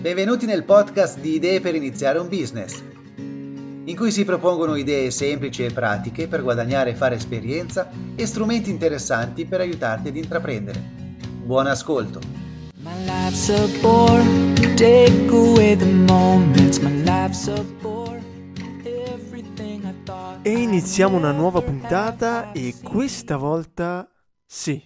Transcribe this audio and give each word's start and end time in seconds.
Benvenuti 0.00 0.46
nel 0.46 0.62
podcast 0.62 1.18
di 1.18 1.34
Idee 1.34 1.60
per 1.60 1.74
iniziare 1.74 2.20
un 2.20 2.28
business, 2.28 2.80
in 3.16 3.96
cui 3.96 4.12
si 4.12 4.24
propongono 4.24 4.76
idee 4.76 5.10
semplici 5.10 5.64
e 5.64 5.72
pratiche 5.72 6.28
per 6.28 6.44
guadagnare 6.44 6.90
e 6.90 6.94
fare 6.94 7.16
esperienza 7.16 7.90
e 8.14 8.24
strumenti 8.24 8.70
interessanti 8.70 9.44
per 9.44 9.58
aiutarti 9.58 10.06
ad 10.06 10.16
intraprendere. 10.16 10.80
Buon 11.42 11.66
ascolto! 11.66 12.20
E 20.42 20.50
iniziamo 20.50 21.16
una 21.16 21.32
nuova 21.32 21.60
puntata 21.60 22.52
e 22.52 22.74
questa 22.80 23.36
volta 23.36 24.08
sì, 24.46 24.80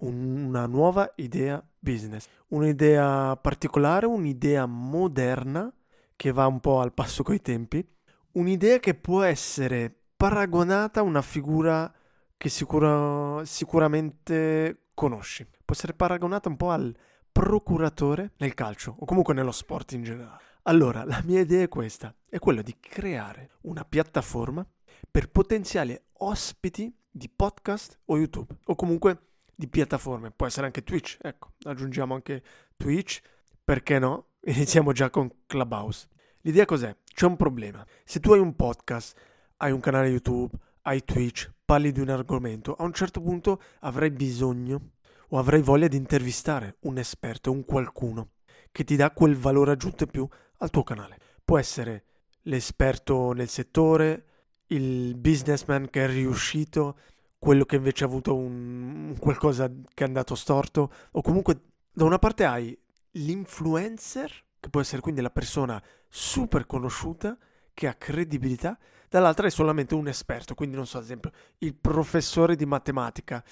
una 0.00 0.66
nuova 0.66 1.12
idea 1.16 1.62
business, 1.78 2.28
un'idea 2.48 3.36
particolare, 3.36 4.06
un'idea 4.06 4.66
moderna 4.66 5.72
che 6.14 6.32
va 6.32 6.46
un 6.46 6.60
po' 6.60 6.80
al 6.80 6.92
passo 6.92 7.22
coi 7.22 7.40
tempi, 7.40 7.86
un'idea 8.32 8.78
che 8.78 8.94
può 8.94 9.22
essere 9.22 9.94
paragonata 10.16 11.00
a 11.00 11.04
una 11.04 11.22
figura 11.22 11.92
che 12.36 12.48
sicura, 12.48 13.44
sicuramente 13.44 14.88
conosci. 14.94 15.44
Può 15.44 15.74
essere 15.74 15.94
paragonata 15.94 16.48
un 16.48 16.56
po' 16.56 16.70
al 16.70 16.96
procuratore 17.30 18.32
nel 18.38 18.54
calcio 18.54 18.96
o 18.98 19.04
comunque 19.04 19.34
nello 19.34 19.52
sport 19.52 19.92
in 19.92 20.02
generale. 20.02 20.42
Allora, 20.62 21.04
la 21.04 21.22
mia 21.24 21.40
idea 21.40 21.62
è 21.62 21.68
questa, 21.68 22.14
è 22.28 22.38
quella 22.38 22.62
di 22.62 22.76
creare 22.78 23.50
una 23.62 23.84
piattaforma 23.84 24.66
per 25.10 25.30
potenziali 25.30 25.98
ospiti 26.18 26.94
di 27.10 27.28
podcast 27.28 27.98
o 28.06 28.18
YouTube 28.18 28.56
o 28.64 28.74
comunque 28.74 29.28
di 29.58 29.66
piattaforme, 29.66 30.30
può 30.30 30.46
essere 30.46 30.66
anche 30.66 30.84
Twitch, 30.84 31.18
ecco, 31.20 31.54
aggiungiamo 31.64 32.14
anche 32.14 32.44
Twitch, 32.76 33.20
perché 33.64 33.98
no? 33.98 34.26
Iniziamo 34.46 34.92
già 34.92 35.10
con 35.10 35.28
Clubhouse. 35.46 36.06
L'idea 36.42 36.64
cos'è? 36.64 36.94
C'è 37.12 37.26
un 37.26 37.34
problema. 37.34 37.84
Se 38.04 38.20
tu 38.20 38.32
hai 38.32 38.38
un 38.38 38.54
podcast, 38.54 39.18
hai 39.56 39.72
un 39.72 39.80
canale 39.80 40.10
YouTube, 40.10 40.56
hai 40.82 41.04
Twitch, 41.04 41.52
parli 41.64 41.90
di 41.90 41.98
un 41.98 42.08
argomento, 42.08 42.74
a 42.74 42.84
un 42.84 42.92
certo 42.92 43.20
punto 43.20 43.60
avrai 43.80 44.12
bisogno 44.12 44.92
o 45.30 45.38
avrai 45.40 45.60
voglia 45.60 45.88
di 45.88 45.96
intervistare 45.96 46.76
un 46.82 46.96
esperto, 46.98 47.50
un 47.50 47.64
qualcuno 47.64 48.34
che 48.70 48.84
ti 48.84 48.94
dà 48.94 49.10
quel 49.10 49.34
valore 49.34 49.72
aggiunto 49.72 50.04
in 50.04 50.10
più 50.10 50.28
al 50.58 50.70
tuo 50.70 50.84
canale. 50.84 51.18
Può 51.42 51.58
essere 51.58 52.04
l'esperto 52.42 53.32
nel 53.32 53.48
settore, 53.48 54.24
il 54.66 55.16
businessman 55.16 55.90
che 55.90 56.04
è 56.04 56.06
riuscito, 56.06 56.96
quello 57.38 57.64
che 57.64 57.76
invece 57.76 58.04
ha 58.04 58.06
avuto 58.06 58.34
un, 58.34 59.14
qualcosa 59.18 59.68
che 59.68 60.04
è 60.04 60.06
andato 60.06 60.34
storto, 60.34 60.92
o 61.12 61.22
comunque 61.22 61.60
da 61.92 62.04
una 62.04 62.18
parte 62.18 62.44
hai 62.44 62.76
l'influencer, 63.12 64.44
che 64.60 64.68
può 64.68 64.80
essere 64.80 65.00
quindi 65.00 65.20
la 65.20 65.30
persona 65.30 65.82
super 66.08 66.66
conosciuta, 66.66 67.36
che 67.72 67.86
ha 67.86 67.94
credibilità, 67.94 68.78
dall'altra 69.08 69.46
è 69.46 69.50
solamente 69.50 69.94
un 69.94 70.08
esperto, 70.08 70.54
quindi 70.54 70.76
non 70.76 70.86
so, 70.86 70.98
ad 70.98 71.04
esempio, 71.04 71.30
il 71.58 71.74
professore 71.74 72.56
di 72.56 72.66
matematica, 72.66 73.42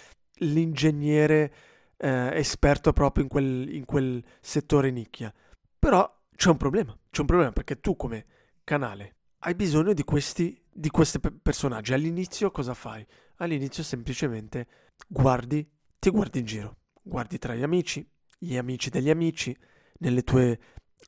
l'ingegnere 0.41 1.53
eh, 1.97 2.31
esperto 2.35 2.93
proprio 2.93 3.23
in 3.23 3.31
quel, 3.31 3.75
in 3.75 3.85
quel 3.85 4.23
settore 4.41 4.91
nicchia. 4.91 5.33
Però 5.79 6.13
c'è 6.35 6.51
un 6.51 6.57
problema, 6.57 6.97
c'è 7.11 7.21
un 7.21 7.27
problema 7.27 7.53
perché 7.53 7.81
tu 7.81 7.97
come 7.97 8.27
canale 8.65 9.15
hai 9.47 9.55
bisogno 9.55 9.93
di 9.93 10.03
questi, 10.03 10.61
di 10.73 10.91
questi 10.91 11.21
personaggi. 11.21 11.93
All'inizio 11.93 12.51
cosa 12.51 12.75
fai? 12.75 13.07
All'inizio 13.37 13.83
semplicemente 13.83 14.67
guardi, 15.07 15.69
ti 15.99 16.11
guardi 16.11 16.39
in 16.41 16.45
giro, 16.45 16.77
guardi 17.03 17.39
tra 17.39 17.55
gli 17.55 17.63
amici, 17.63 18.09
gli 18.39 18.57
amici 18.57 18.91
degli 18.91 19.11
amici, 19.11 19.57
nelle 19.99 20.23
tue 20.23 20.59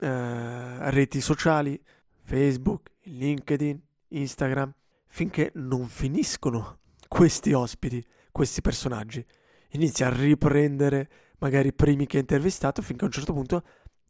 eh, 0.00 0.90
reti 0.90 1.20
sociali, 1.20 1.80
Facebook, 2.22 2.90
LinkedIn, 3.02 3.80
Instagram, 4.08 4.72
finché 5.08 5.50
non 5.54 5.86
finiscono 5.86 6.80
questi 7.08 7.52
ospiti, 7.52 8.04
questi 8.30 8.60
personaggi. 8.60 9.24
Inizi 9.70 10.04
a 10.04 10.10
riprendere 10.10 11.10
magari 11.38 11.68
i 11.68 11.72
primi 11.72 12.06
che 12.06 12.16
hai 12.16 12.22
intervistato 12.22 12.82
finché 12.82 13.04
a 13.04 13.06
un 13.06 13.12
certo 13.12 13.32
punto 13.32 13.64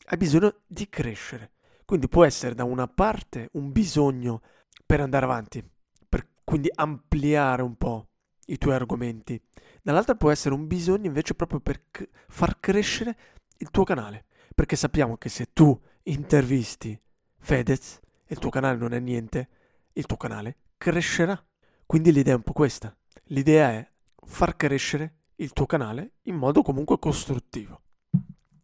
hai 0.07 0.17
bisogno 0.17 0.61
di 0.67 0.89
crescere. 0.89 1.53
Quindi 1.85 2.09
può 2.09 2.25
essere 2.25 2.55
da 2.55 2.65
una 2.65 2.87
parte 2.87 3.49
un 3.53 3.73
bisogno 3.73 4.43
per 4.85 5.01
andare 5.01 5.25
avanti, 5.25 5.67
per 6.09 6.27
quindi 6.45 6.71
ampliare 6.75 7.63
un 7.63 7.77
po' 7.77 8.08
i 8.49 8.59
tuoi 8.59 8.75
argomenti. 8.75 9.41
Dall'altra 9.83 10.15
può 10.15 10.31
essere 10.31 10.55
un 10.55 10.67
bisogno 10.67 11.07
invece 11.07 11.35
proprio 11.35 11.61
per 11.61 11.91
c- 11.91 12.09
far 12.29 12.61
crescere 12.61 13.17
il 13.59 13.71
tuo 13.71 13.85
canale. 13.85 14.27
Perché 14.55 14.77
sappiamo 14.77 15.17
che 15.17 15.29
se 15.29 15.53
tu 15.53 15.79
intervisti 16.05 17.01
Fedez 17.39 18.01
e 18.27 18.35
il 18.35 18.39
tuo 18.39 18.51
canale 18.51 18.77
non 18.77 18.93
è 18.93 18.99
niente, 18.99 19.49
il 19.93 20.07
tuo 20.07 20.17
canale 20.17 20.57
crescerà. 20.77 21.43
Quindi 21.87 22.13
l'idea 22.13 22.35
è 22.35 22.37
un 22.37 22.43
po' 22.43 22.53
questa. 22.53 22.95
L'idea 23.25 23.71
è 23.71 23.91
far 24.27 24.57
crescere 24.57 25.15
il 25.37 25.53
tuo 25.53 25.67
canale 25.67 26.15
in 26.23 26.35
modo 26.35 26.63
comunque 26.63 26.99
costruttivo. 26.99 27.83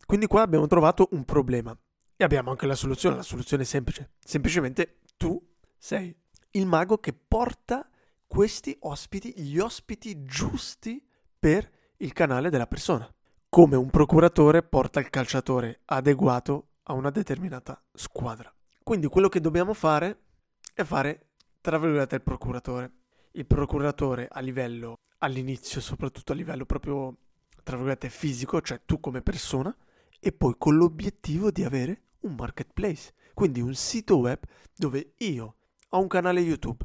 Quindi 0.07 0.27
qua 0.27 0.43
abbiamo 0.43 0.67
trovato 0.67 1.09
un 1.13 1.25
problema 1.25 1.77
e 2.17 2.25
abbiamo 2.25 2.51
anche 2.51 2.67
la 2.67 2.75
soluzione. 2.75 3.17
La 3.17 3.23
soluzione 3.23 3.63
è 3.63 3.67
semplice. 3.67 4.13
Semplicemente 4.19 5.01
tu 5.17 5.41
sei 5.77 6.15
il 6.53 6.67
mago 6.67 6.99
che 6.99 7.13
porta 7.13 7.89
questi 8.27 8.77
ospiti, 8.81 9.33
gli 9.37 9.59
ospiti 9.59 10.23
giusti 10.25 11.05
per 11.39 11.71
il 11.99 12.13
canale 12.13 12.51
della 12.51 12.67
persona. 12.67 13.09
Come 13.49 13.77
un 13.77 13.91
procuratore 13.91 14.63
porta 14.63 15.01
il 15.01 15.11
calciatore 15.11 15.81
adeguato 15.85 16.71
a 16.85 16.95
una 16.95 17.11
determinata 17.11 17.81
squadra. 17.93 18.53
Quindi 18.83 19.07
quello 19.07 19.29
che 19.29 19.41
dobbiamo 19.41 19.75
fare 19.75 20.23
è 20.75 20.83
fare, 20.83 21.29
tra 21.61 21.79
virgolette, 21.79 22.17
il 22.17 22.23
procuratore. 22.23 22.93
Il 23.33 23.47
procuratore 23.47 24.29
a 24.31 24.41
livello, 24.41 25.01
all'inizio, 25.19 25.81
soprattutto 25.81 26.33
a 26.33 26.35
livello 26.35 26.65
proprio, 26.65 27.17
tra 27.63 27.77
virgolette, 27.77 28.09
fisico, 28.09 28.61
cioè 28.61 28.81
tu 28.85 29.01
come 29.01 29.23
persona, 29.23 29.75
e 30.21 30.33
poi 30.33 30.55
con 30.57 30.77
l'obiettivo 30.77 31.51
di 31.51 31.65
avere 31.65 32.03
un 32.21 32.35
marketplace, 32.35 33.13
quindi 33.35 33.61
un 33.61 33.75
sito 33.75 34.17
web 34.19 34.39
dove 34.75 35.15
io 35.19 35.57
ho 35.89 36.01
un 36.01 36.09
canale 36.09 36.41
YouTube, 36.41 36.85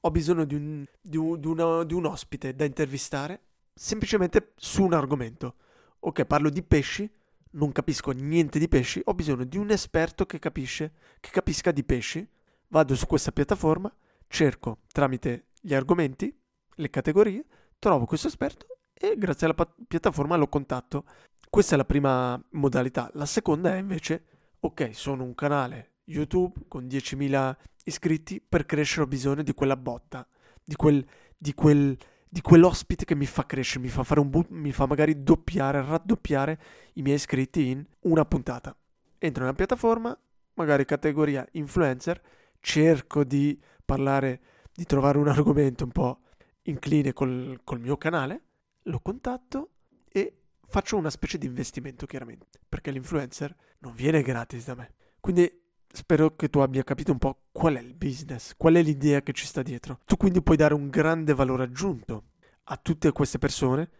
ho 0.00 0.10
bisogno 0.10 0.44
di 0.44 0.54
un, 0.54 0.84
di, 1.00 1.16
un, 1.16 1.40
di, 1.40 1.46
una, 1.46 1.84
di 1.84 1.94
un 1.94 2.06
ospite 2.06 2.54
da 2.54 2.64
intervistare 2.64 3.42
semplicemente 3.74 4.52
su 4.56 4.82
un 4.84 4.92
argomento. 4.92 5.54
Ok, 6.00 6.24
parlo 6.24 6.50
di 6.50 6.62
pesci, 6.62 7.10
non 7.52 7.72
capisco 7.72 8.10
niente 8.10 8.58
di 8.58 8.68
pesci, 8.68 9.00
ho 9.04 9.14
bisogno 9.14 9.44
di 9.44 9.56
un 9.56 9.70
esperto 9.70 10.26
che 10.26 10.38
capisce, 10.38 10.92
che 11.20 11.30
capisca 11.30 11.70
di 11.70 11.84
pesci. 11.84 12.28
Vado 12.68 12.94
su 12.94 13.06
questa 13.06 13.32
piattaforma, 13.32 13.92
cerco 14.26 14.80
tramite 14.92 15.46
gli 15.60 15.74
argomenti, 15.74 16.36
le 16.74 16.90
categorie, 16.90 17.44
trovo 17.78 18.04
questo 18.04 18.28
esperto 18.28 18.66
e 18.92 19.16
grazie 19.16 19.46
alla 19.46 19.54
pa- 19.54 19.74
piattaforma 19.86 20.36
lo 20.36 20.48
contatto. 20.48 21.04
Questa 21.48 21.74
è 21.74 21.78
la 21.78 21.84
prima 21.84 22.40
modalità. 22.50 23.10
La 23.14 23.26
seconda 23.26 23.74
è 23.74 23.78
invece, 23.78 24.24
ok, 24.60 24.94
sono 24.94 25.24
un 25.24 25.34
canale 25.34 25.94
YouTube 26.04 26.64
con 26.68 26.86
10.000 26.86 27.56
iscritti 27.88 28.40
per 28.40 28.66
crescere 28.66 29.02
ho 29.02 29.06
bisogno 29.06 29.42
di 29.42 29.52
quella 29.52 29.76
botta, 29.76 30.26
di, 30.62 30.76
quel, 30.76 31.04
di, 31.36 31.52
quel, 31.54 31.96
di 32.28 32.40
quell'ospite 32.40 33.04
che 33.04 33.14
mi 33.14 33.26
fa 33.26 33.44
crescere, 33.44 33.82
mi 33.82 33.88
fa, 33.88 34.04
fare 34.04 34.20
un 34.20 34.30
bu- 34.30 34.46
mi 34.50 34.72
fa 34.72 34.86
magari 34.86 35.22
doppiare, 35.22 35.82
raddoppiare 35.82 36.60
i 36.94 37.02
miei 37.02 37.16
iscritti 37.16 37.68
in 37.68 37.84
una 38.00 38.24
puntata. 38.24 38.76
Entro 39.18 39.42
nella 39.42 39.56
piattaforma, 39.56 40.16
magari 40.54 40.84
categoria 40.84 41.46
influencer, 41.52 42.20
cerco 42.60 43.24
di 43.24 43.58
parlare, 43.84 44.40
di 44.72 44.84
trovare 44.84 45.18
un 45.18 45.28
argomento 45.28 45.84
un 45.84 45.90
po' 45.90 46.20
incline 46.62 47.12
col, 47.12 47.60
col 47.64 47.80
mio 47.80 47.96
canale, 47.96 48.42
lo 48.82 49.00
contatto 49.00 49.70
e 50.10 50.38
faccio 50.66 50.96
una 50.96 51.10
specie 51.10 51.38
di 51.38 51.46
investimento 51.46 52.06
chiaramente, 52.06 52.46
perché 52.68 52.90
l'influencer 52.90 53.54
non 53.78 53.94
viene 53.94 54.22
gratis 54.22 54.66
da 54.66 54.74
me. 54.74 54.94
Quindi 55.20 55.50
spero 55.92 56.36
che 56.36 56.48
tu 56.48 56.58
abbia 56.60 56.84
capito 56.84 57.12
un 57.12 57.18
po' 57.18 57.44
qual 57.52 57.76
è 57.76 57.80
il 57.80 57.94
business, 57.94 58.54
qual 58.56 58.74
è 58.74 58.82
l'idea 58.82 59.22
che 59.22 59.32
ci 59.32 59.46
sta 59.46 59.62
dietro. 59.62 60.00
Tu 60.04 60.16
quindi 60.16 60.42
puoi 60.42 60.56
dare 60.56 60.74
un 60.74 60.88
grande 60.88 61.34
valore 61.34 61.64
aggiunto 61.64 62.24
a 62.64 62.76
tutte 62.76 63.12
queste 63.12 63.38
persone 63.38 63.90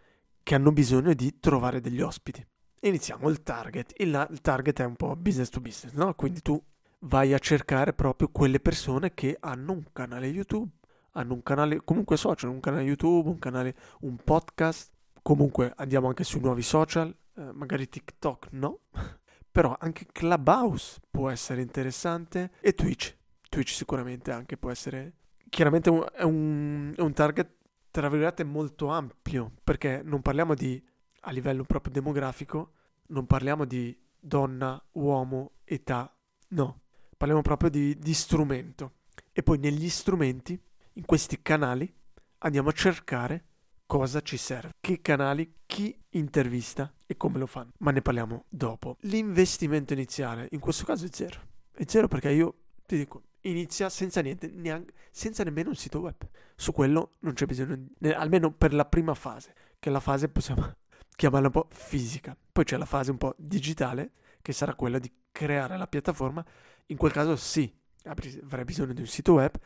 che 0.43 0.55
hanno 0.55 0.73
bisogno 0.73 1.13
di 1.15 1.39
trovare 1.41 1.81
degli 1.81 2.01
ospiti. 2.01 2.45
Iniziamo 2.81 3.29
il 3.29 3.43
target. 3.43 3.93
Il, 3.97 4.29
il 4.31 4.41
target 4.41 4.81
è 4.81 4.85
un 4.85 4.97
po' 4.97 5.17
business 5.17 5.49
to 5.49 5.61
business, 5.61 5.95
no? 5.95 6.15
Quindi 6.15 6.43
tu 6.43 6.63
vai 7.01 7.33
a 7.33 7.39
cercare 7.39 7.93
proprio 7.93 8.29
quelle 8.29 8.61
persone 8.61 9.15
che 9.15 9.37
hanno 9.41 9.73
un 9.73 9.85
canale 9.93 10.27
YouTube, 10.29 10.71
hanno 11.13 11.35
un 11.35 11.43
canale 11.43 11.83
comunque 11.85 12.17
social, 12.17 12.51
un 12.51 12.61
canale 12.61 12.85
YouTube, 12.85 13.29
un 13.29 13.39
canale, 13.39 13.75
un 14.01 14.17
podcast. 14.17 14.93
Comunque 15.23 15.73
andiamo 15.77 16.09
anche 16.09 16.25
sui 16.25 16.41
nuovi 16.41 16.63
social, 16.63 17.15
eh, 17.35 17.53
magari 17.53 17.89
TikTok 17.89 18.49
no, 18.53 18.81
però 19.59 19.77
anche 19.81 20.07
Clubhouse 20.13 21.01
può 21.11 21.29
essere 21.31 21.63
interessante 21.63 22.53
e 22.61 22.75
Twitch. 22.75 23.17
Twitch 23.49 23.71
sicuramente 23.71 24.31
anche 24.31 24.57
può 24.57 24.71
essere... 24.71 25.15
Chiaramente 25.49 25.91
è 26.13 26.23
un, 26.23 26.95
è 26.97 27.01
un 27.01 27.13
target, 27.13 27.55
tra 27.91 28.09
virgolette, 28.09 28.45
molto 28.45 28.87
ampio, 28.87 29.51
perché 29.65 30.01
non 30.05 30.23
parliamo 30.23 30.55
di, 30.55 30.81
a 31.23 31.33
livello 31.33 31.65
proprio 31.65 31.93
demografico, 31.93 32.75
non 33.09 33.27
parliamo 33.27 33.65
di 33.65 34.01
donna, 34.17 34.81
uomo, 34.93 35.55
età, 35.65 36.17
no, 36.51 36.83
parliamo 37.17 37.43
proprio 37.43 37.69
di, 37.69 37.99
di 37.99 38.15
strumento. 38.15 38.93
E 39.33 39.43
poi 39.43 39.59
negli 39.59 39.89
strumenti, 39.89 40.57
in 40.93 41.05
questi 41.05 41.43
canali, 41.43 41.93
andiamo 42.39 42.69
a 42.69 42.73
cercare 42.73 43.45
cosa 43.89 44.21
ci 44.21 44.37
serve, 44.37 44.75
che 44.81 45.01
canali, 45.01 45.51
chi 45.65 45.99
intervista 46.11 46.93
e 47.07 47.17
come 47.17 47.39
lo 47.39 47.47
fanno. 47.47 47.71
Ma 47.79 47.91
ne 47.91 48.03
parliamo 48.03 48.45
dopo. 48.51 48.99
L'investimento 49.01 49.95
iniziale, 49.95 50.47
in 50.51 50.61
questo 50.61 50.85
caso 50.85 51.07
è 51.07 51.09
zero. 51.11 51.41
È 51.73 51.85
zero 51.87 52.07
perché 52.07 52.31
io 52.31 52.55
ti 52.85 52.99
dico, 52.99 53.23
inizia 53.41 53.89
senza 53.89 54.21
niente, 54.21 54.47
neanche, 54.53 54.93
senza 55.11 55.43
nemmeno 55.43 55.71
un 55.71 55.75
sito 55.75 56.01
web. 56.01 56.17
Su 56.55 56.73
quello 56.73 57.15
non 57.21 57.33
c'è 57.33 57.47
bisogno, 57.47 57.87
almeno 58.15 58.53
per 58.53 58.75
la 58.75 58.85
prima 58.85 59.15
fase, 59.15 59.55
che 59.79 59.89
è 59.89 59.93
la 59.93 60.01
fase 60.01 60.29
possiamo 60.29 60.71
chiamarla 61.17 61.47
un 61.47 61.53
po' 61.53 61.69
fisica. 61.71 62.37
Poi 62.53 62.65
c'è 62.65 62.77
la 62.77 62.85
fase 62.85 63.11
un 63.11 63.17
po' 63.17 63.35
digitale, 63.39 64.13
che 64.43 64.53
sarà 64.53 64.75
quella 64.75 64.99
di 64.99 65.11
creare 65.33 65.79
la 65.79 65.87
piattaforma. 65.87 66.45
In 66.89 66.99
quel 66.99 67.13
caso 67.13 67.37
sì, 67.37 67.75
avrai 68.05 68.65
bisogno 68.65 68.93
di 68.93 69.01
un 69.01 69.07
sito 69.07 69.33
web 69.33 69.59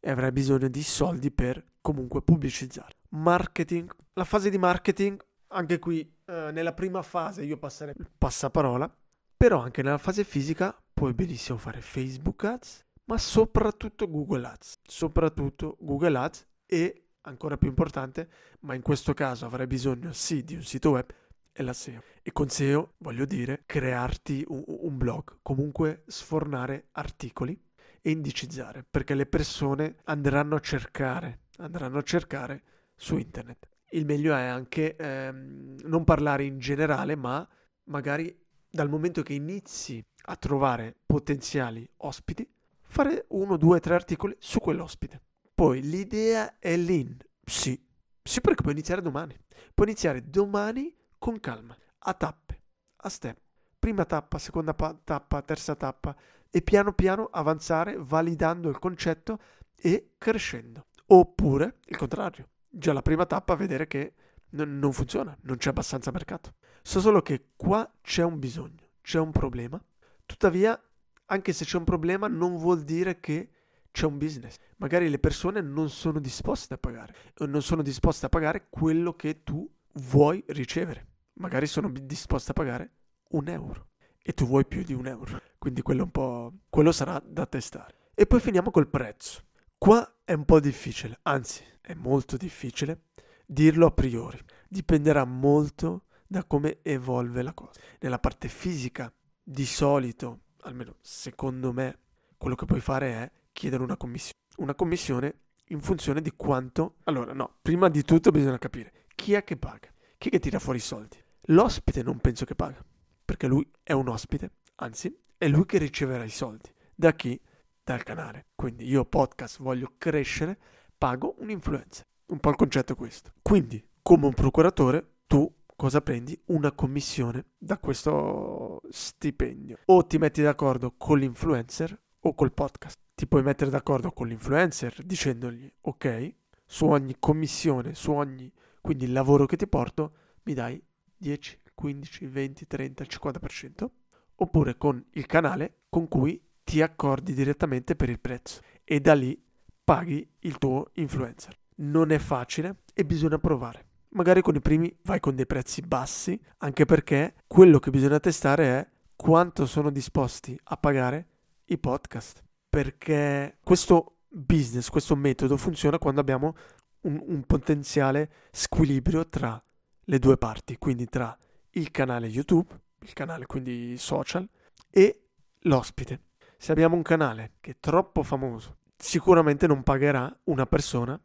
e 0.00 0.10
avrai 0.10 0.32
bisogno 0.32 0.68
di 0.68 0.82
soldi 0.82 1.30
per 1.30 1.64
comunque 1.80 2.22
pubblicizzare. 2.22 2.96
Marketing, 3.10 3.90
la 4.14 4.24
fase 4.24 4.50
di 4.50 4.58
marketing, 4.58 5.24
anche 5.48 5.78
qui 5.78 6.00
eh, 6.26 6.50
nella 6.52 6.74
prima 6.74 7.02
fase 7.02 7.44
io 7.44 7.56
passerei 7.58 7.94
il 7.96 8.10
passaparola, 8.16 8.94
però 9.36 9.60
anche 9.60 9.82
nella 9.82 9.98
fase 9.98 10.24
fisica 10.24 10.76
puoi 10.92 11.14
benissimo 11.14 11.58
fare 11.58 11.80
Facebook 11.80 12.44
Ads, 12.44 12.84
ma 13.04 13.18
soprattutto 13.18 14.08
Google 14.08 14.46
Ads, 14.46 14.80
soprattutto 14.82 15.76
Google 15.80 16.18
Ads 16.18 16.46
e 16.66 17.08
ancora 17.22 17.56
più 17.56 17.68
importante, 17.68 18.28
ma 18.60 18.74
in 18.74 18.82
questo 18.82 19.14
caso 19.14 19.46
avrai 19.46 19.66
bisogno 19.66 20.12
sì 20.12 20.44
di 20.44 20.54
un 20.54 20.62
sito 20.62 20.90
web 20.90 21.06
e 21.52 21.62
la 21.62 21.72
SEO. 21.72 22.02
E 22.22 22.32
con 22.32 22.48
SEO 22.48 22.94
voglio 22.98 23.24
dire 23.24 23.62
crearti 23.64 24.44
un, 24.48 24.62
un 24.66 24.96
blog, 24.96 25.38
comunque 25.42 26.04
sfornare 26.06 26.88
articoli 26.92 27.58
e 28.02 28.10
indicizzare, 28.10 28.84
perché 28.88 29.14
le 29.14 29.26
persone 29.26 29.96
andranno 30.04 30.56
a 30.56 30.60
cercare, 30.60 31.40
andranno 31.58 31.98
a 31.98 32.02
cercare 32.02 32.62
su 32.94 33.16
internet. 33.16 33.68
Il 33.90 34.04
meglio 34.04 34.34
è 34.34 34.44
anche 34.44 34.96
ehm, 34.96 35.76
non 35.84 36.04
parlare 36.04 36.44
in 36.44 36.58
generale, 36.58 37.16
ma 37.16 37.46
magari 37.84 38.36
dal 38.70 38.88
momento 38.88 39.22
che 39.22 39.32
inizi 39.32 40.04
a 40.26 40.36
trovare 40.36 40.94
potenziali 41.06 41.88
ospiti, 41.98 42.46
fare 42.82 43.24
uno, 43.28 43.56
due, 43.56 43.80
tre 43.80 43.94
articoli 43.94 44.36
su 44.38 44.60
quell'ospite. 44.60 45.20
Poi 45.54 45.80
l'idea 45.80 46.58
è 46.58 46.76
l'in. 46.76 47.16
Sì, 47.44 47.80
sì 48.22 48.40
perché 48.40 48.62
puoi 48.62 48.74
iniziare 48.74 49.00
domani. 49.00 49.36
Puoi 49.74 49.88
iniziare 49.88 50.28
domani 50.28 50.94
con 51.18 51.40
calma, 51.40 51.76
a 52.00 52.14
tappe, 52.14 52.62
a 52.96 53.08
step. 53.08 53.38
Prima 53.78 54.04
tappa, 54.04 54.38
seconda 54.38 54.74
pa- 54.74 54.98
tappa, 55.02 55.40
terza 55.42 55.74
tappa 55.74 56.14
e 56.50 56.62
piano 56.62 56.92
piano 56.92 57.28
avanzare 57.30 57.96
validando 57.98 58.68
il 58.68 58.78
concetto 58.78 59.38
e 59.74 60.14
crescendo. 60.18 60.86
Oppure 61.06 61.78
il 61.86 61.96
contrario, 61.96 62.48
già 62.68 62.92
la 62.92 63.02
prima 63.02 63.26
tappa 63.26 63.54
vedere 63.54 63.86
che 63.86 64.14
n- 64.50 64.78
non 64.78 64.92
funziona, 64.92 65.36
non 65.42 65.56
c'è 65.56 65.70
abbastanza 65.70 66.10
mercato. 66.10 66.54
So 66.82 67.00
solo 67.00 67.22
che 67.22 67.50
qua 67.56 67.90
c'è 68.02 68.22
un 68.22 68.38
bisogno, 68.38 68.90
c'è 69.00 69.18
un 69.18 69.30
problema. 69.30 69.82
Tuttavia, 70.26 70.80
anche 71.26 71.52
se 71.52 71.64
c'è 71.64 71.76
un 71.76 71.84
problema, 71.84 72.28
non 72.28 72.56
vuol 72.56 72.82
dire 72.82 73.20
che 73.20 73.50
c'è 73.90 74.06
un 74.06 74.18
business. 74.18 74.56
Magari 74.76 75.08
le 75.08 75.18
persone 75.18 75.60
non 75.60 75.88
sono 75.90 76.20
disposte 76.20 76.74
a 76.74 76.78
pagare, 76.78 77.14
non 77.46 77.62
sono 77.62 77.82
disposte 77.82 78.26
a 78.26 78.28
pagare 78.28 78.66
quello 78.68 79.14
che 79.14 79.42
tu 79.42 79.68
vuoi 79.94 80.42
ricevere. 80.48 81.06
Magari 81.34 81.66
sono 81.66 81.90
disposte 81.90 82.50
a 82.50 82.54
pagare 82.54 82.92
un 83.30 83.48
euro 83.48 83.87
e 84.28 84.34
tu 84.34 84.46
vuoi 84.46 84.66
più 84.66 84.82
di 84.82 84.92
un 84.92 85.06
euro. 85.06 85.40
Quindi 85.56 85.80
quello, 85.80 86.02
un 86.02 86.10
po', 86.10 86.52
quello 86.68 86.92
sarà 86.92 87.18
da 87.24 87.46
testare. 87.46 88.10
E 88.14 88.26
poi 88.26 88.40
finiamo 88.40 88.70
col 88.70 88.86
prezzo. 88.86 89.44
Qua 89.78 90.16
è 90.22 90.34
un 90.34 90.44
po' 90.44 90.60
difficile, 90.60 91.18
anzi 91.22 91.64
è 91.80 91.94
molto 91.94 92.36
difficile 92.36 93.04
dirlo 93.46 93.86
a 93.86 93.90
priori. 93.90 94.38
Dipenderà 94.68 95.24
molto 95.24 96.02
da 96.26 96.44
come 96.44 96.80
evolve 96.82 97.40
la 97.40 97.54
cosa. 97.54 97.80
Nella 98.00 98.18
parte 98.18 98.48
fisica, 98.48 99.10
di 99.42 99.64
solito, 99.64 100.40
almeno 100.60 100.96
secondo 101.00 101.72
me, 101.72 101.98
quello 102.36 102.54
che 102.54 102.66
puoi 102.66 102.80
fare 102.80 103.12
è 103.12 103.32
chiedere 103.50 103.82
una 103.82 103.96
commissione. 103.96 104.42
Una 104.56 104.74
commissione 104.74 105.38
in 105.68 105.80
funzione 105.80 106.20
di 106.20 106.32
quanto... 106.36 106.96
Allora, 107.04 107.32
no, 107.32 107.56
prima 107.62 107.88
di 107.88 108.02
tutto 108.02 108.30
bisogna 108.30 108.58
capire 108.58 109.06
chi 109.14 109.32
è 109.32 109.42
che 109.42 109.56
paga, 109.56 109.88
chi 110.18 110.28
è 110.28 110.32
che 110.32 110.38
tira 110.38 110.58
fuori 110.58 110.76
i 110.76 110.82
soldi. 110.82 111.16
L'ospite 111.46 112.02
non 112.02 112.18
penso 112.18 112.44
che 112.44 112.54
paga, 112.54 112.84
perché 113.28 113.46
lui 113.46 113.70
è 113.82 113.92
un 113.92 114.08
ospite, 114.08 114.52
anzi, 114.76 115.14
è 115.36 115.48
lui 115.48 115.66
che 115.66 115.76
riceverà 115.76 116.24
i 116.24 116.30
soldi. 116.30 116.72
Da 116.94 117.12
chi? 117.12 117.38
Dal 117.84 118.02
canale. 118.02 118.46
Quindi 118.54 118.86
io 118.86 119.04
podcast 119.04 119.60
voglio 119.60 119.92
crescere, 119.98 120.58
pago 120.96 121.34
un 121.40 121.50
influencer. 121.50 122.06
Un 122.28 122.40
po' 122.40 122.48
il 122.48 122.56
concetto 122.56 122.94
è 122.94 122.96
questo. 122.96 123.34
Quindi, 123.42 123.86
come 124.00 124.24
un 124.24 124.32
procuratore, 124.32 125.16
tu 125.26 125.46
cosa 125.76 126.00
prendi? 126.00 126.40
Una 126.46 126.72
commissione 126.72 127.44
da 127.58 127.76
questo 127.76 128.80
stipendio. 128.88 129.80
O 129.84 130.06
ti 130.06 130.16
metti 130.16 130.40
d'accordo 130.40 130.94
con 130.96 131.18
l'influencer 131.18 132.00
o 132.20 132.34
col 132.34 132.54
podcast. 132.54 132.98
Ti 133.14 133.26
puoi 133.26 133.42
mettere 133.42 133.68
d'accordo 133.68 134.10
con 134.10 134.26
l'influencer 134.28 135.02
dicendogli, 135.04 135.70
ok, 135.82 136.34
su 136.64 136.86
ogni 136.86 137.16
commissione, 137.18 137.92
su 137.92 138.10
ogni, 138.10 138.50
quindi 138.80 139.04
il 139.04 139.12
lavoro 139.12 139.44
che 139.44 139.56
ti 139.56 139.66
porto, 139.66 140.14
mi 140.44 140.54
dai 140.54 140.82
10, 141.14 141.60
15, 141.78 142.26
20, 142.26 142.66
30, 142.66 143.04
50%, 143.04 143.86
oppure 144.34 144.76
con 144.76 145.02
il 145.12 145.26
canale 145.26 145.82
con 145.88 146.08
cui 146.08 146.42
ti 146.64 146.82
accordi 146.82 147.32
direttamente 147.34 147.94
per 147.94 148.08
il 148.08 148.18
prezzo 148.18 148.60
e 148.82 148.98
da 148.98 149.14
lì 149.14 149.40
paghi 149.84 150.28
il 150.40 150.58
tuo 150.58 150.90
influencer. 150.94 151.56
Non 151.76 152.10
è 152.10 152.18
facile 152.18 152.78
e 152.92 153.04
bisogna 153.04 153.38
provare. 153.38 153.86
Magari 154.10 154.42
con 154.42 154.56
i 154.56 154.60
primi 154.60 154.92
vai 155.02 155.20
con 155.20 155.36
dei 155.36 155.46
prezzi 155.46 155.80
bassi, 155.82 156.38
anche 156.58 156.84
perché 156.84 157.36
quello 157.46 157.78
che 157.78 157.90
bisogna 157.90 158.18
testare 158.18 158.64
è 158.64 158.88
quanto 159.14 159.64
sono 159.64 159.90
disposti 159.90 160.58
a 160.64 160.76
pagare 160.76 161.26
i 161.66 161.78
podcast. 161.78 162.42
Perché 162.68 163.58
questo 163.62 164.16
business, 164.28 164.88
questo 164.88 165.14
metodo 165.14 165.56
funziona 165.56 165.98
quando 165.98 166.20
abbiamo 166.20 166.56
un, 167.02 167.22
un 167.24 167.44
potenziale 167.44 168.32
squilibrio 168.50 169.28
tra 169.28 169.62
le 170.08 170.18
due 170.18 170.36
parti, 170.36 170.76
quindi 170.76 171.06
tra 171.06 171.36
il 171.78 171.90
canale 171.90 172.26
YouTube, 172.26 172.76
il 173.00 173.12
canale 173.12 173.46
quindi 173.46 173.96
social, 173.96 174.46
e 174.90 175.28
l'ospite. 175.60 176.22
Se 176.56 176.72
abbiamo 176.72 176.96
un 176.96 177.02
canale 177.02 177.52
che 177.60 177.72
è 177.72 177.76
troppo 177.78 178.22
famoso, 178.22 178.78
sicuramente 178.96 179.66
non 179.66 179.82
pagherà 179.84 180.36
una 180.44 180.66
persona, 180.66 181.18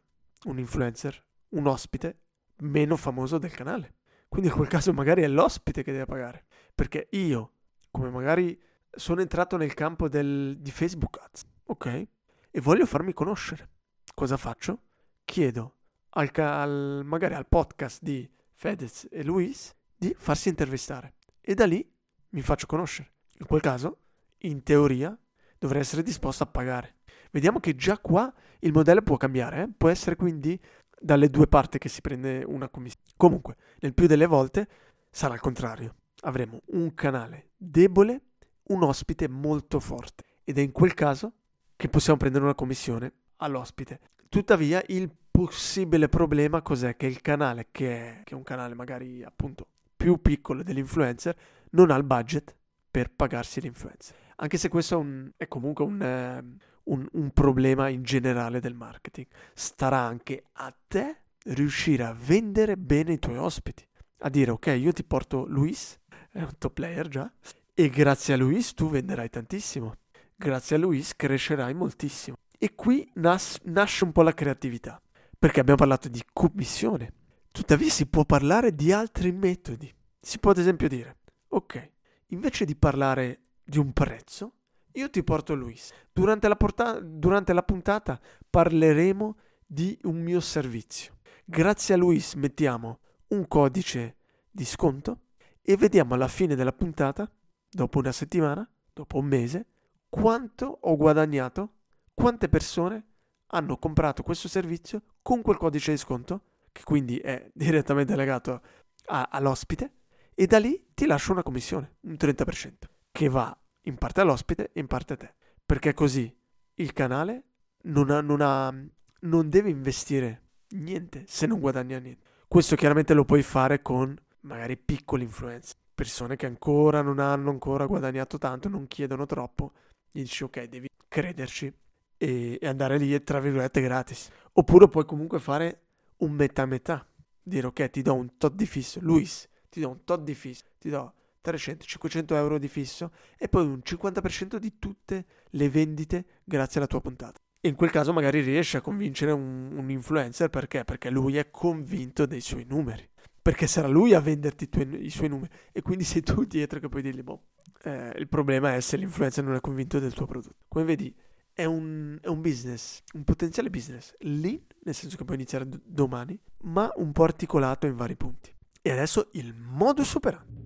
un 0.44 0.58
influencer, 0.58 1.22
un 1.50 1.66
ospite 1.66 2.18
meno 2.58 2.96
famoso 2.96 3.38
del 3.38 3.50
canale. 3.50 3.96
Quindi 4.28 4.48
in 4.48 4.54
quel 4.54 4.68
caso 4.68 4.92
magari 4.92 5.22
è 5.22 5.28
l'ospite 5.28 5.82
che 5.82 5.92
deve 5.92 6.06
pagare. 6.06 6.44
Perché 6.74 7.08
io, 7.10 7.52
come 7.90 8.10
magari 8.10 8.60
sono 8.90 9.20
entrato 9.20 9.56
nel 9.56 9.74
campo 9.74 10.08
del, 10.08 10.56
di 10.58 10.70
Facebook 10.70 11.18
Ads, 11.20 11.44
ok? 11.64 12.06
E 12.50 12.60
voglio 12.60 12.86
farmi 12.86 13.12
conoscere. 13.12 13.68
Cosa 14.14 14.36
faccio? 14.36 14.82
Chiedo 15.24 15.74
al, 16.10 16.30
al, 16.34 17.02
magari 17.04 17.34
al 17.34 17.48
podcast 17.48 18.02
di 18.02 18.28
Fedez 18.52 19.08
e 19.10 19.24
Luis 19.24 19.74
di 20.04 20.14
farsi 20.18 20.48
intervistare 20.48 21.14
e 21.40 21.54
da 21.54 21.64
lì 21.64 21.86
mi 22.30 22.42
faccio 22.42 22.66
conoscere. 22.66 23.12
In 23.38 23.46
quel 23.46 23.60
caso, 23.60 23.98
in 24.38 24.62
teoria, 24.62 25.16
dovrei 25.58 25.80
essere 25.80 26.02
disposto 26.02 26.42
a 26.42 26.46
pagare. 26.46 26.96
Vediamo 27.30 27.58
che 27.58 27.74
già 27.74 27.98
qua 27.98 28.32
il 28.60 28.72
modello 28.72 29.02
può 29.02 29.16
cambiare, 29.16 29.62
eh? 29.62 29.68
può 29.76 29.88
essere 29.88 30.16
quindi 30.16 30.60
dalle 30.98 31.28
due 31.28 31.46
parti 31.46 31.78
che 31.78 31.88
si 31.88 32.00
prende 32.00 32.44
una 32.46 32.68
commissione. 32.68 33.06
Comunque, 33.16 33.56
nel 33.80 33.94
più 33.94 34.06
delle 34.06 34.26
volte 34.26 34.68
sarà 35.10 35.34
il 35.34 35.40
contrario. 35.40 35.96
Avremo 36.20 36.60
un 36.66 36.94
canale 36.94 37.50
debole, 37.56 38.20
un 38.68 38.82
ospite 38.82 39.28
molto 39.28 39.80
forte 39.80 40.24
ed 40.44 40.58
è 40.58 40.60
in 40.60 40.72
quel 40.72 40.94
caso 40.94 41.32
che 41.76 41.88
possiamo 41.88 42.18
prendere 42.18 42.44
una 42.44 42.54
commissione 42.54 43.12
all'ospite. 43.36 44.00
Tuttavia, 44.28 44.82
il 44.88 45.10
possibile 45.30 46.08
problema 46.08 46.62
cos'è? 46.62 46.96
Che 46.96 47.06
il 47.06 47.20
canale, 47.20 47.68
che 47.70 48.20
è, 48.20 48.22
che 48.24 48.34
è 48.34 48.36
un 48.36 48.44
canale 48.44 48.74
magari 48.74 49.22
appunto 49.22 49.68
più 49.96 50.20
piccolo 50.20 50.62
dell'influencer, 50.62 51.36
non 51.70 51.90
ha 51.90 51.96
il 51.96 52.04
budget 52.04 52.56
per 52.90 53.10
pagarsi 53.10 53.60
l'influencer. 53.60 54.16
Anche 54.36 54.58
se 54.58 54.68
questo 54.68 54.94
è, 54.94 54.98
un, 54.98 55.30
è 55.36 55.48
comunque 55.48 55.84
un, 55.84 56.02
eh, 56.02 56.56
un, 56.84 57.06
un 57.12 57.30
problema 57.30 57.88
in 57.88 58.02
generale 58.02 58.60
del 58.60 58.74
marketing. 58.74 59.26
Starà 59.54 59.98
anche 59.98 60.44
a 60.52 60.74
te 60.86 61.22
riuscire 61.44 62.04
a 62.04 62.12
vendere 62.12 62.76
bene 62.76 63.14
i 63.14 63.18
tuoi 63.18 63.36
ospiti. 63.36 63.86
A 64.18 64.28
dire, 64.28 64.50
ok, 64.52 64.76
io 64.78 64.92
ti 64.92 65.04
porto 65.04 65.44
Luis, 65.46 65.98
è 66.30 66.40
un 66.40 66.58
top 66.58 66.72
player 66.72 67.08
già, 67.08 67.32
e 67.74 67.88
grazie 67.90 68.34
a 68.34 68.36
Luis 68.36 68.74
tu 68.74 68.88
venderai 68.88 69.28
tantissimo. 69.28 69.94
Grazie 70.36 70.76
a 70.76 70.78
Luis 70.78 71.14
crescerai 71.14 71.74
moltissimo. 71.74 72.36
E 72.58 72.74
qui 72.74 73.08
nas- 73.14 73.60
nasce 73.64 74.04
un 74.04 74.12
po' 74.12 74.22
la 74.22 74.32
creatività 74.32 75.00
perché 75.38 75.60
abbiamo 75.60 75.78
parlato 75.78 76.08
di 76.08 76.22
commissione. 76.32 77.12
Tuttavia 77.54 77.88
si 77.88 78.06
può 78.06 78.24
parlare 78.24 78.74
di 78.74 78.90
altri 78.90 79.30
metodi. 79.30 79.88
Si 80.20 80.40
può 80.40 80.50
ad 80.50 80.58
esempio 80.58 80.88
dire, 80.88 81.18
ok, 81.50 81.92
invece 82.30 82.64
di 82.64 82.74
parlare 82.74 83.42
di 83.62 83.78
un 83.78 83.92
prezzo, 83.92 84.54
io 84.94 85.08
ti 85.08 85.22
porto 85.22 85.54
Luis. 85.54 85.92
Durante 86.12 86.48
la, 86.48 86.56
porta- 86.56 86.98
durante 86.98 87.52
la 87.52 87.62
puntata 87.62 88.20
parleremo 88.50 89.36
di 89.64 89.96
un 90.02 90.20
mio 90.20 90.40
servizio. 90.40 91.18
Grazie 91.44 91.94
a 91.94 91.96
Luis 91.96 92.34
mettiamo 92.34 92.98
un 93.28 93.46
codice 93.46 94.16
di 94.50 94.64
sconto 94.64 95.20
e 95.62 95.76
vediamo 95.76 96.14
alla 96.14 96.26
fine 96.26 96.56
della 96.56 96.72
puntata, 96.72 97.30
dopo 97.70 98.00
una 98.00 98.10
settimana, 98.10 98.68
dopo 98.92 99.18
un 99.18 99.26
mese, 99.26 99.66
quanto 100.08 100.78
ho 100.80 100.96
guadagnato, 100.96 101.74
quante 102.14 102.48
persone 102.48 103.04
hanno 103.46 103.78
comprato 103.78 104.24
questo 104.24 104.48
servizio 104.48 105.02
con 105.22 105.40
quel 105.40 105.56
codice 105.56 105.92
di 105.92 105.98
sconto, 105.98 106.53
che 106.74 106.82
quindi 106.82 107.18
è 107.18 107.48
direttamente 107.54 108.16
legato 108.16 108.60
a, 109.06 109.28
all'ospite, 109.30 109.92
e 110.34 110.46
da 110.46 110.58
lì 110.58 110.90
ti 110.92 111.06
lascio 111.06 111.30
una 111.30 111.44
commissione, 111.44 111.98
un 112.00 112.16
30%, 112.18 112.72
che 113.12 113.28
va 113.28 113.56
in 113.82 113.96
parte 113.96 114.20
all'ospite 114.20 114.72
e 114.72 114.80
in 114.80 114.88
parte 114.88 115.12
a 115.12 115.16
te. 115.16 115.34
Perché 115.64 115.94
così 115.94 116.34
il 116.74 116.92
canale 116.92 117.44
non, 117.82 118.10
ha, 118.10 118.20
non, 118.20 118.40
ha, 118.40 118.74
non 119.20 119.48
deve 119.48 119.70
investire 119.70 120.42
niente 120.70 121.24
se 121.28 121.46
non 121.46 121.60
guadagna 121.60 121.98
niente. 121.98 122.22
Questo 122.48 122.74
chiaramente 122.74 123.14
lo 123.14 123.24
puoi 123.24 123.42
fare 123.42 123.80
con 123.80 124.16
magari 124.40 124.76
piccoli 124.76 125.22
influencer, 125.22 125.76
persone 125.94 126.34
che 126.34 126.46
ancora 126.46 127.00
non 127.00 127.20
hanno 127.20 127.50
ancora 127.50 127.86
guadagnato 127.86 128.36
tanto, 128.36 128.68
non 128.68 128.88
chiedono 128.88 129.26
troppo, 129.26 129.72
gli 130.10 130.20
dici 130.20 130.42
ok, 130.42 130.64
devi 130.64 130.88
crederci 131.08 131.72
e, 132.16 132.58
e 132.60 132.66
andare 132.66 132.98
lì, 132.98 133.22
tra 133.22 133.38
virgolette, 133.38 133.80
gratis. 133.80 134.28
Oppure 134.52 134.88
puoi 134.88 135.04
comunque 135.04 135.38
fare 135.38 135.82
un 136.24 136.32
metà 136.32 136.66
metà, 136.66 137.06
dire 137.42 137.66
ok, 137.66 137.90
ti 137.90 138.02
do 138.02 138.14
un 138.14 138.36
tot 138.36 138.54
di 138.54 138.66
fisso, 138.66 138.98
Luis, 139.02 139.48
ti 139.68 139.80
do 139.80 139.90
un 139.90 140.04
tot 140.04 140.22
di 140.22 140.34
fisso, 140.34 140.64
ti 140.78 140.88
do 140.88 141.12
300-500 141.44 142.34
euro 142.34 142.58
di 142.58 142.68
fisso 142.68 143.12
e 143.36 143.48
poi 143.48 143.66
un 143.66 143.80
50% 143.84 144.56
di 144.56 144.78
tutte 144.78 145.26
le 145.50 145.68
vendite 145.68 146.24
grazie 146.44 146.78
alla 146.78 146.88
tua 146.88 147.00
puntata. 147.00 147.38
E 147.60 147.68
in 147.68 147.76
quel 147.76 147.90
caso 147.90 148.12
magari 148.12 148.40
riesci 148.40 148.76
a 148.76 148.80
convincere 148.80 149.30
un, 149.32 149.72
un 149.76 149.90
influencer 149.90 150.48
perché? 150.48 150.84
Perché 150.84 151.10
lui 151.10 151.36
è 151.36 151.50
convinto 151.50 152.26
dei 152.26 152.40
suoi 152.40 152.64
numeri. 152.68 153.08
Perché 153.40 153.66
sarà 153.66 153.88
lui 153.88 154.14
a 154.14 154.20
venderti 154.20 154.64
i, 154.64 154.68
tuoi, 154.70 155.04
i 155.04 155.10
suoi 155.10 155.28
numeri 155.28 155.50
e 155.72 155.82
quindi 155.82 156.04
sei 156.04 156.22
tu 156.22 156.44
dietro 156.44 156.80
che 156.80 156.88
puoi 156.88 157.02
dirgli 157.02 157.22
boh. 157.22 157.48
Eh, 157.82 158.12
il 158.16 158.28
problema 158.28 158.74
è 158.74 158.80
se 158.80 158.96
l'influencer 158.96 159.44
non 159.44 159.54
è 159.54 159.60
convinto 159.60 159.98
del 159.98 160.14
tuo 160.14 160.24
prodotto. 160.24 160.56
Come 160.68 160.84
vedi, 160.84 161.14
è 161.54 161.64
un, 161.64 162.18
è 162.20 162.26
un, 162.26 162.40
business, 162.40 163.02
un 163.14 163.22
potenziale 163.22 163.70
business 163.70 164.12
lì, 164.18 164.62
nel 164.82 164.94
senso 164.94 165.16
che 165.16 165.24
puoi 165.24 165.36
iniziare 165.36 165.68
d- 165.68 165.80
domani, 165.84 166.38
ma 166.62 166.92
un 166.96 167.12
po' 167.12 167.22
articolato 167.22 167.86
in 167.86 167.94
vari 167.94 168.16
punti. 168.16 168.52
E 168.82 168.90
adesso 168.90 169.28
il 169.32 169.54
modus 169.54 170.14
operandi. 170.14 170.62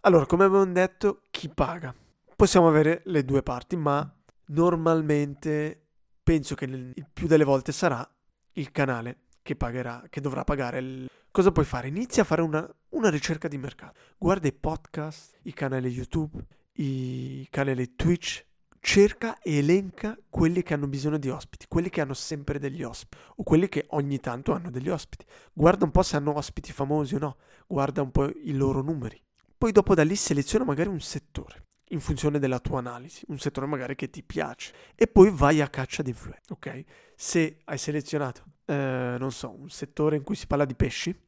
Allora, 0.00 0.24
come 0.24 0.44
abbiamo 0.44 0.64
detto, 0.64 1.22
chi 1.30 1.50
paga? 1.50 1.94
Possiamo 2.34 2.68
avere 2.68 3.02
le 3.04 3.24
due 3.24 3.42
parti, 3.42 3.76
ma 3.76 4.10
normalmente 4.46 5.88
penso 6.22 6.54
che 6.54 6.64
il 6.64 7.06
più 7.12 7.26
delle 7.26 7.44
volte 7.44 7.72
sarà 7.72 8.08
il 8.52 8.70
canale 8.70 9.26
che 9.42 9.56
pagherà, 9.56 10.04
che 10.08 10.22
dovrà 10.22 10.44
pagare. 10.44 10.78
Il... 10.78 11.10
Cosa 11.30 11.52
puoi 11.52 11.66
fare? 11.66 11.88
Inizia 11.88 12.22
a 12.22 12.24
fare 12.24 12.40
una, 12.40 12.66
una 12.90 13.10
ricerca 13.10 13.46
di 13.46 13.58
mercato. 13.58 13.98
Guarda 14.16 14.48
i 14.48 14.52
podcast, 14.52 15.38
i 15.42 15.52
canali 15.52 15.88
YouTube, 15.88 16.42
i 16.80 17.46
canali 17.50 17.94
Twitch, 17.94 18.44
cerca 18.80 19.38
e 19.40 19.58
elenca 19.58 20.16
quelli 20.28 20.62
che 20.62 20.74
hanno 20.74 20.86
bisogno 20.86 21.18
di 21.18 21.28
ospiti, 21.28 21.66
quelli 21.68 21.90
che 21.90 22.00
hanno 22.00 22.14
sempre 22.14 22.58
degli 22.58 22.82
ospiti 22.82 23.22
o 23.36 23.42
quelli 23.42 23.68
che 23.68 23.86
ogni 23.90 24.18
tanto 24.20 24.52
hanno 24.52 24.70
degli 24.70 24.88
ospiti. 24.88 25.24
Guarda 25.52 25.84
un 25.84 25.90
po' 25.90 26.02
se 26.02 26.16
hanno 26.16 26.36
ospiti 26.36 26.72
famosi 26.72 27.14
o 27.16 27.18
no, 27.18 27.36
guarda 27.66 28.02
un 28.02 28.10
po' 28.10 28.28
i 28.28 28.52
loro 28.54 28.82
numeri. 28.82 29.20
Poi 29.56 29.72
dopo 29.72 29.94
da 29.94 30.04
lì 30.04 30.14
seleziona 30.14 30.64
magari 30.64 30.88
un 30.88 31.00
settore 31.00 31.64
in 31.90 32.00
funzione 32.00 32.38
della 32.38 32.60
tua 32.60 32.78
analisi, 32.78 33.24
un 33.28 33.38
settore 33.38 33.66
magari 33.66 33.94
che 33.94 34.10
ti 34.10 34.22
piace 34.22 34.72
e 34.94 35.06
poi 35.06 35.30
vai 35.30 35.60
a 35.60 35.68
caccia 35.68 36.02
di 36.02 36.10
influenza, 36.10 36.52
ok? 36.52 36.84
Se 37.16 37.58
hai 37.64 37.78
selezionato, 37.78 38.44
eh, 38.66 39.16
non 39.18 39.32
so, 39.32 39.50
un 39.50 39.70
settore 39.70 40.16
in 40.16 40.22
cui 40.22 40.36
si 40.36 40.46
parla 40.46 40.64
di 40.64 40.74
pesci, 40.74 41.18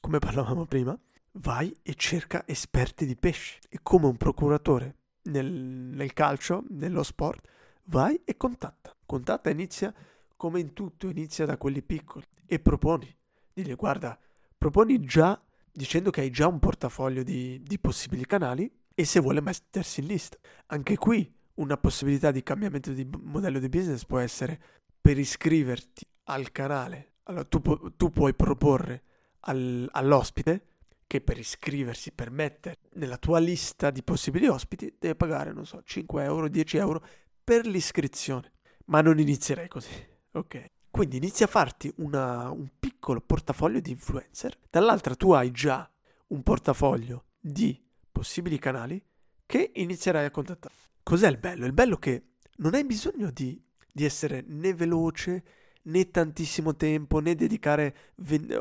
come 0.00 0.18
parlavamo 0.20 0.66
prima, 0.66 0.98
vai 1.38 1.74
e 1.82 1.94
cerca 1.94 2.44
esperti 2.46 3.06
di 3.06 3.16
pesci. 3.16 3.58
E 3.68 3.78
come 3.82 4.06
un 4.06 4.16
procuratore 4.16 4.96
nel, 5.24 5.50
nel 5.50 6.12
calcio, 6.12 6.64
nello 6.68 7.02
sport, 7.02 7.48
vai 7.84 8.20
e 8.24 8.36
contatta. 8.36 8.94
Contatta 9.06 9.50
inizia 9.50 9.92
come 10.36 10.60
in 10.60 10.72
tutto, 10.72 11.08
inizia 11.08 11.46
da 11.46 11.56
quelli 11.56 11.82
piccoli 11.82 12.26
e 12.46 12.58
proponi. 12.58 13.14
Digli 13.52 13.74
guarda, 13.74 14.18
proponi 14.56 15.00
già 15.00 15.40
dicendo 15.70 16.10
che 16.10 16.20
hai 16.20 16.30
già 16.30 16.46
un 16.46 16.58
portafoglio 16.58 17.22
di, 17.22 17.60
di 17.62 17.78
possibili 17.78 18.26
canali 18.26 18.70
e 18.94 19.04
se 19.04 19.20
vuole 19.20 19.40
mettersi 19.40 20.00
in 20.00 20.06
lista. 20.06 20.38
Anche 20.66 20.96
qui 20.96 21.32
una 21.54 21.76
possibilità 21.76 22.30
di 22.30 22.42
cambiamento 22.42 22.92
di 22.92 23.08
modello 23.22 23.58
di 23.58 23.68
business 23.68 24.04
può 24.04 24.18
essere 24.18 24.60
per 25.00 25.18
iscriverti 25.18 26.06
al 26.24 26.50
canale. 26.52 27.14
Allora 27.24 27.44
tu, 27.44 27.60
tu 27.96 28.10
puoi 28.10 28.34
proporre 28.34 29.02
al, 29.40 29.88
all'ospite 29.92 30.73
che 31.06 31.20
per 31.20 31.38
iscriversi, 31.38 32.12
per 32.12 32.30
mettere 32.30 32.78
nella 32.94 33.18
tua 33.18 33.38
lista 33.38 33.90
di 33.90 34.02
possibili 34.02 34.46
ospiti, 34.46 34.94
deve 34.98 35.14
pagare, 35.14 35.52
non 35.52 35.66
so, 35.66 35.82
5 35.82 36.24
euro, 36.24 36.48
10 36.48 36.76
euro 36.76 37.04
per 37.42 37.66
l'iscrizione. 37.66 38.52
Ma 38.86 39.00
non 39.00 39.18
inizierei 39.18 39.68
così, 39.68 39.90
ok? 40.32 40.70
Quindi 40.90 41.16
inizi 41.16 41.42
a 41.42 41.48
farti 41.48 41.92
una, 41.96 42.50
un 42.50 42.68
piccolo 42.78 43.20
portafoglio 43.20 43.80
di 43.80 43.90
influencer, 43.90 44.56
dall'altra 44.70 45.14
tu 45.16 45.32
hai 45.32 45.50
già 45.50 45.90
un 46.28 46.42
portafoglio 46.42 47.24
di 47.40 47.82
possibili 48.10 48.58
canali 48.58 49.02
che 49.44 49.72
inizierai 49.74 50.24
a 50.24 50.30
contattare. 50.30 50.74
Cos'è 51.02 51.28
il 51.28 51.38
bello? 51.38 51.66
Il 51.66 51.72
bello 51.72 51.96
è 51.96 51.98
che 51.98 52.22
non 52.56 52.74
hai 52.74 52.84
bisogno 52.84 53.30
di, 53.30 53.60
di 53.92 54.04
essere 54.04 54.44
né 54.46 54.72
veloce, 54.72 55.44
né 55.82 56.10
tantissimo 56.10 56.76
tempo, 56.76 57.18
né 57.18 57.34
dedicare 57.34 58.14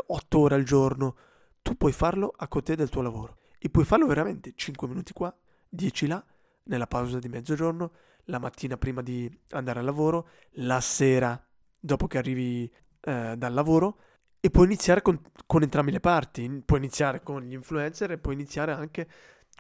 8 0.06 0.40
ore 0.40 0.56
al 0.56 0.64
giorno 0.64 1.16
tu 1.64 1.76
puoi 1.76 1.92
farlo 1.92 2.32
a 2.36 2.48
côté 2.48 2.76
del 2.76 2.90
tuo 2.90 3.02
lavoro 3.02 3.38
e 3.58 3.70
puoi 3.70 3.86
farlo 3.86 4.06
veramente 4.06 4.54
5 4.54 4.88
minuti 4.88 5.14
qua, 5.14 5.36
10 5.70 6.08
là, 6.08 6.24
nella 6.66 6.86
pausa 6.86 7.18
di 7.18 7.30
mezzogiorno, 7.30 7.92
la 8.26 8.38
mattina 8.38 8.78
prima 8.78 9.02
di 9.02 9.30
andare 9.52 9.80
al 9.80 9.86
lavoro, 9.86 10.28
la 10.58 10.80
sera 10.82 11.42
dopo 11.80 12.08
che 12.08 12.18
arrivi 12.18 12.72
eh, 13.02 13.36
dal 13.38 13.54
lavoro 13.54 13.98
e 14.40 14.50
puoi 14.50 14.66
iniziare 14.66 15.02
con, 15.02 15.20
con 15.46 15.64
entrambe 15.64 15.92
le 15.92 16.00
parti, 16.00 16.62
puoi 16.66 16.80
iniziare 16.80 17.24
con 17.24 17.42
gli 17.42 17.54
influencer 17.54 18.12
e 18.12 18.18
puoi 18.18 18.36
iniziare 18.36 18.74
anche 18.74 19.08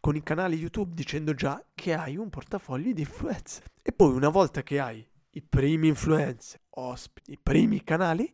con 0.01 0.15
i 0.17 0.23
canali 0.23 0.57
YouTube 0.57 0.93
dicendo 0.93 1.33
già 1.33 1.65
che 1.73 1.93
hai 1.93 2.17
un 2.17 2.29
portafoglio 2.29 2.91
di 2.91 3.01
influencer. 3.01 3.63
E 3.81 3.93
poi 3.93 4.11
una 4.11 4.29
volta 4.29 4.61
che 4.61 4.79
hai 4.79 5.05
i 5.31 5.41
primi 5.41 5.87
influencer, 5.87 6.59
ospiti, 6.71 7.31
i 7.31 7.39
primi 7.41 7.83
canali, 7.83 8.31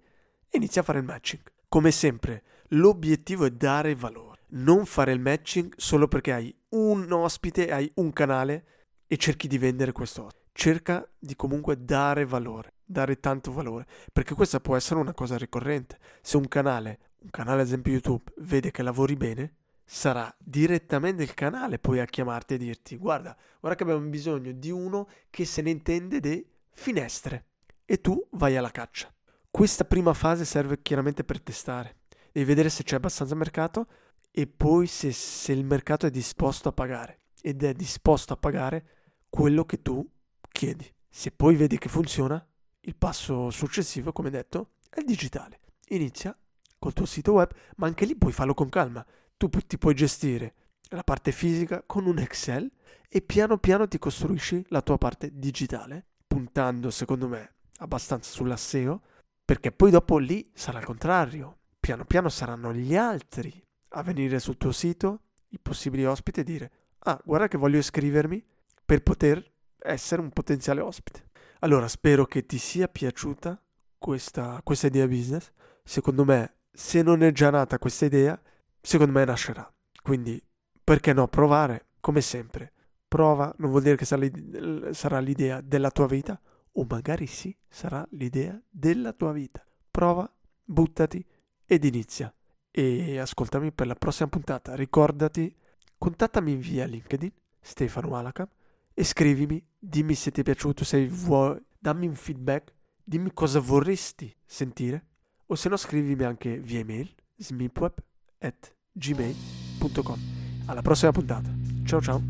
inizi 0.49 0.79
a 0.79 0.83
fare 0.83 0.97
il 0.97 1.05
matching. 1.05 1.41
Come 1.69 1.91
sempre, 1.91 2.41
l'obiettivo 2.69 3.45
è 3.45 3.51
dare 3.51 3.93
valore, 3.93 4.39
non 4.53 4.88
fare 4.88 5.11
il 5.11 5.19
matching 5.19 5.71
solo 5.77 6.07
perché 6.07 6.33
hai 6.33 6.55
un 6.69 7.11
ospite, 7.11 7.71
hai 7.71 7.91
un 7.97 8.11
canale 8.11 8.65
e 9.05 9.17
cerchi 9.17 9.47
di 9.47 9.59
vendere 9.59 9.91
questo. 9.91 10.31
Cerca 10.51 11.07
di 11.19 11.35
comunque 11.35 11.85
dare 11.85 12.25
valore, 12.25 12.73
dare 12.83 13.19
tanto 13.19 13.51
valore, 13.51 13.85
perché 14.11 14.33
questa 14.33 14.59
può 14.59 14.75
essere 14.75 14.99
una 14.99 15.13
cosa 15.13 15.38
ricorrente. 15.38 15.99
Se 16.21 16.38
un 16.38 16.47
canale, 16.47 17.11
un 17.19 17.29
canale 17.29 17.61
ad 17.61 17.67
esempio 17.67 17.91
YouTube, 17.91 18.31
vede 18.38 18.71
che 18.71 18.81
lavori 18.81 19.15
bene, 19.15 19.53
sarà 19.85 20.35
direttamente 20.39 21.21
il 21.21 21.35
canale 21.35 21.77
poi 21.77 21.99
a 21.99 22.05
chiamarti 22.05 22.55
e 22.55 22.57
dirti 22.57 22.97
guarda, 22.97 23.38
guarda 23.59 23.77
che 23.77 23.83
abbiamo 23.83 24.09
bisogno 24.09 24.53
di 24.53 24.71
uno 24.71 25.07
che 25.29 25.45
se 25.45 25.61
ne 25.61 25.69
intende 25.69 26.19
di 26.19 26.43
finestre 26.71 27.45
e 27.85 28.01
tu 28.01 28.27
vai 28.31 28.57
alla 28.57 28.71
caccia. 28.71 29.13
Questa 29.51 29.84
prima 29.84 30.13
fase 30.13 30.46
serve 30.46 30.82
chiaramente 30.82 31.24
per 31.24 31.41
testare. 31.41 31.98
Devi 32.32 32.46
vedere 32.46 32.70
se 32.70 32.84
c'è 32.84 32.96
abbastanza 32.96 33.36
mercato 33.36 33.88
e 34.32 34.48
poi 34.48 34.88
se, 34.88 35.12
se 35.12 35.51
il 35.51 35.65
mercato 35.65 36.06
è 36.06 36.12
disposto 36.12 36.70
a 36.70 36.72
pagare 36.72 37.22
ed 37.41 37.63
è 37.63 37.74
disposto 37.74 38.34
a 38.34 38.38
pagare 38.38 38.86
quello 39.29 39.65
che 39.65 39.82
tu 39.82 40.08
chiedi. 40.51 40.89
Se 41.10 41.32
poi 41.32 41.56
vedi 41.56 41.77
che 41.77 41.89
funziona, 41.89 42.46
il 42.82 42.96
passo 42.96 43.50
successivo, 43.50 44.12
come 44.12 44.29
detto, 44.29 44.75
è 44.89 45.00
il 45.00 45.06
digitale. 45.06 45.60
Inizia 45.89 46.38
col 46.77 46.94
tuo 46.94 47.06
sito 47.06 47.34
web, 47.34 47.50
ma 47.77 47.88
anche 47.88 48.06
lì 48.06 48.15
puoi 48.15 48.32
farlo 48.32 48.53
con 48.53 48.70
calma. 48.70 49.06
Tu 49.36 49.50
ti 49.50 49.77
puoi 49.77 49.96
gestire 49.96 50.53
la 50.89 51.03
parte 51.03 51.32
fisica 51.32 51.84
con 51.86 52.06
un 52.06 52.20
Excel 52.20 52.72
e 53.10 53.22
piano 53.22 53.58
piano 53.58 53.88
ti 53.88 53.98
costruisci 53.98 54.65
la 54.70 54.82
tua 54.82 54.98
parte 54.98 55.32
digitale, 55.34 56.06
puntando, 56.27 56.91
secondo 56.91 57.27
me, 57.27 57.56
abbastanza 57.77 58.32
sulla 58.32 58.58
SEO 58.58 59.01
perché 59.50 59.72
poi 59.72 59.89
dopo 59.89 60.20
lì 60.20 60.48
sarà 60.53 60.77
il 60.77 60.86
contrario. 60.86 61.62
Piano 61.79 62.06
piano 62.06 62.29
saranno 62.29 62.72
gli 62.72 62.96
altri 62.96 63.51
a 63.94 64.03
venire 64.03 64.38
sul 64.38 64.58
tuo 64.58 64.72
sito, 64.72 65.22
i 65.48 65.60
possibili 65.60 66.06
ospiti, 66.06 66.41
e 66.41 66.44
dire 66.44 66.72
ah, 67.00 67.20
guarda 67.25 67.48
che 67.48 67.58
voglio 67.58 67.79
iscrivermi 67.79 68.46
per 68.86 69.01
poter 69.01 69.44
essere 69.79 70.22
un 70.22 70.29
potenziale 70.29 70.82
ospite. 70.82 71.32
Allora, 71.62 71.88
spero 71.88 72.27
che 72.27 72.46
ti 72.46 72.60
sia 72.60 72.88
piaciuta 72.88 73.60
questa, 73.98 74.62
questa 74.63 74.86
idea 74.86 75.08
business. 75.08 75.51
Secondo 75.84 76.25
me, 76.25 76.58
se 76.72 77.01
non 77.01 77.24
è 77.24 77.32
già 77.32 77.50
nata 77.50 77.79
questa 77.79 78.06
idea, 78.06 78.39
secondo 78.79 79.13
me 79.13 79.25
nascerà. 79.25 79.68
Quindi, 80.03 80.39
perché 80.84 81.12
no 81.12 81.27
provare? 81.27 81.88
Come 82.01 82.22
sempre, 82.22 82.72
prova 83.08 83.51
non 83.58 83.72
vuol 83.72 83.82
dire 83.82 83.96
che 83.96 84.06
sarà 84.06 85.20
l'idea 85.20 85.60
della 85.62 85.89
tua 85.89 86.06
vita, 86.06 86.39
o 86.79 86.86
magari 86.89 87.27
sì, 87.27 87.53
sarà 87.67 88.07
l'idea 88.12 88.57
della 88.69 89.12
tua 89.12 89.33
vita. 89.33 89.62
Prova, 89.91 90.33
buttati 90.63 91.21
ed 91.65 91.83
inizia. 91.83 92.33
E 92.71 93.19
ascoltami 93.19 93.74
per 93.74 93.88
la 93.88 93.95
prossima 93.95 94.29
puntata. 94.29 94.75
Ricordati, 94.75 95.53
contattami 95.98 96.55
via 96.55 96.86
LinkedIn, 96.86 97.33
Stefano 97.59 98.15
Alacam, 98.15 98.48
e 98.93 99.03
scrivimi, 99.03 99.62
dimmi 99.77 100.15
se 100.15 100.31
ti 100.31 100.39
è 100.39 100.43
piaciuto, 100.43 100.86
se 100.86 101.05
vuoi, 101.07 101.62
dammi 101.77 102.07
un 102.07 102.15
feedback, 102.15 102.71
dimmi 103.03 103.33
cosa 103.33 103.59
vorresti 103.59 104.33
sentire, 104.45 105.07
o 105.48 105.55
se 105.55 105.67
no 105.67 105.75
scrivimi 105.75 106.24
anche 106.24 106.59
via 106.59 106.79
email, 106.79 107.13
smipweb.gmail.com. 107.36 110.19
Alla 110.67 110.81
prossima 110.81 111.12
puntata. 111.12 111.50
Ciao 111.83 112.01
ciao. 112.01 112.21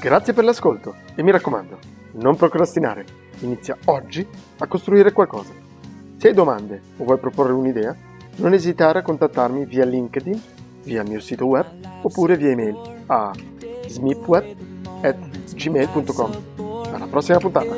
Grazie 0.00 0.32
per 0.34 0.44
l'ascolto 0.44 0.94
e 1.14 1.22
mi 1.22 1.32
raccomando, 1.32 1.99
non 2.12 2.36
procrastinare. 2.36 3.04
Inizia 3.40 3.76
oggi 3.86 4.24
a 4.58 4.66
costruire 4.66 5.12
qualcosa. 5.12 5.52
Se 6.16 6.28
hai 6.28 6.34
domande 6.34 6.80
o 6.98 7.04
vuoi 7.04 7.18
proporre 7.18 7.52
un'idea, 7.52 7.96
non 8.36 8.52
esitare 8.52 8.98
a 8.98 9.02
contattarmi 9.02 9.64
via 9.64 9.84
LinkedIn, 9.84 10.42
via 10.84 11.02
il 11.02 11.08
mio 11.08 11.18
sito 11.20 11.46
web 11.46 11.66
oppure 12.02 12.36
via 12.36 12.50
email 12.50 12.76
a 13.06 13.32
smipweb.gmail.com. 13.86 16.30
Alla 16.92 17.06
prossima 17.06 17.38
puntata! 17.38 17.72